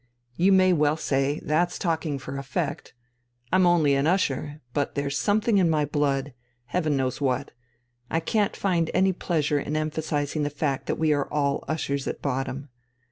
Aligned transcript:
You 0.35 0.51
may 0.51 0.73
well 0.73 0.97
say: 0.97 1.39
'That's 1.43 1.77
talking 1.77 2.17
for 2.17 2.35
effect.' 2.39 2.95
I'm 3.53 3.67
only 3.67 3.93
an 3.93 4.07
usher, 4.07 4.59
but 4.73 4.95
there's 4.95 5.15
something 5.15 5.59
in 5.59 5.69
my 5.69 5.85
blood, 5.85 6.33
Heaven 6.65 6.97
knows 6.97 7.21
what 7.21 7.51
I 8.09 8.19
can't 8.19 8.55
find 8.55 8.89
any 8.95 9.13
pleasure 9.13 9.59
in 9.59 9.75
emphasizing 9.77 10.41
the 10.41 10.49
fact 10.49 10.87
that 10.87 10.97
we 10.97 11.13
are 11.13 11.31
all 11.31 11.63
ushers 11.67 12.07
at 12.07 12.19
bottom. 12.19 12.69